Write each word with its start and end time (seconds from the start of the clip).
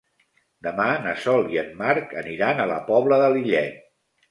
Demà 0.67 0.87
na 1.03 1.13
Sol 1.25 1.45
i 1.57 1.61
en 1.65 1.69
Marc 1.83 2.17
aniran 2.23 2.65
a 2.65 2.69
la 2.73 2.81
Pobla 2.91 3.23
de 3.27 3.31
Lillet. 3.39 3.89